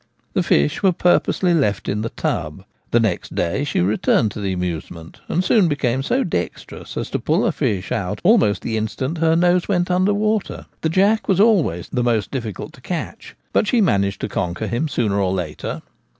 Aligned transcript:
The 0.33 0.41
fish 0.41 0.81
were 0.81 0.93
purposely 0.93 1.53
left 1.53 1.87
in 1.87 2.01
the 2.01 2.09
tub. 2.09 2.63
The 2.89 2.99
next 2.99 3.35
day 3.35 3.63
she 3.63 3.81
returned 3.81 4.31
to 4.31 4.41
the 4.41 4.51
amuse 4.51 4.85
Cunning 4.87 5.13
Spaniels. 5.13 5.29
97 5.29 5.29
ment, 5.29 5.29
and 5.37 5.43
soon 5.45 5.67
became 5.69 6.01
so 6.01 6.23
dexterous 6.23 6.97
as 6.97 7.11
to 7.11 7.19
pull 7.19 7.45
a 7.45 7.51
fish 7.51 7.91
out 7.91 8.19
almost 8.23 8.63
the 8.63 8.77
instant 8.77 9.19
her 9.19 9.35
nose 9.35 9.67
went 9.67 9.91
under 9.91 10.15
water. 10.15 10.65
The 10.81 10.89
jack 10.89 11.27
was 11.27 11.39
always 11.39 11.87
the 11.89 12.01
most 12.03 12.31
difficult 12.31 12.73
to 12.73 12.81
catch, 12.81 13.35
but 13.53 13.67
she 13.67 13.79
managed 13.79 14.21
to 14.21 14.27
conquer 14.27 14.65
him 14.65 14.87
sooner 14.87 15.19
or 15.21 15.31
later. 15.31 15.83